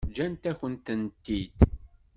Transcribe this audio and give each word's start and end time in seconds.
Ǧǧant-akent-tent-id. 0.09 1.57